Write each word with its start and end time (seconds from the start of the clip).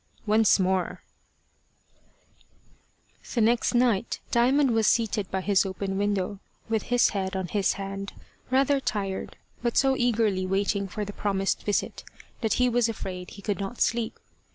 ONCE 0.25 0.59
MORE 0.59 1.03
THE 3.35 3.39
next 3.41 3.75
night 3.75 4.19
Diamond 4.31 4.71
was 4.71 4.87
seated 4.87 5.29
by 5.29 5.41
his 5.41 5.63
open 5.63 5.95
window, 5.99 6.39
with 6.67 6.81
his 6.81 7.09
head 7.09 7.35
on 7.35 7.49
his 7.49 7.73
hand, 7.73 8.13
rather 8.49 8.79
tired, 8.79 9.37
but 9.61 9.77
so 9.77 9.95
eagerly 9.95 10.47
waiting 10.47 10.87
for 10.87 11.05
the 11.05 11.13
promised 11.13 11.61
visit 11.61 12.03
that 12.41 12.53
he 12.53 12.67
was 12.67 12.89
afraid 12.89 13.29
he 13.29 13.43
could 13.43 13.59
not 13.59 13.79
sleep. 13.79 14.17